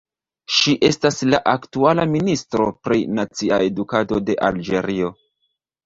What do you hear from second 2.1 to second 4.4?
ministro pri nacia edukado